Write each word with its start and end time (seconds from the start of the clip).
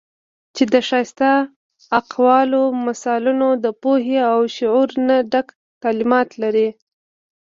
چې 0.55 0.63
د 0.73 0.75
ښائسته 0.87 1.31
اقوالو، 1.99 2.63
مثالونو 2.85 3.47
د 3.63 3.65
پوهې 3.81 4.19
او 4.31 4.39
شعور 4.55 4.89
نه 5.07 5.17
ډک 5.31 5.47
تعليمات 5.83 6.29
لري 6.41 6.69